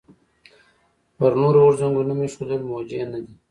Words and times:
پر 1.17 1.31
نورو 1.41 1.59
غورځنګونو 1.65 2.07
نوم 2.09 2.19
ایښودل 2.23 2.61
موجه 2.69 3.01
نه 3.11 3.19
دي. 3.25 3.33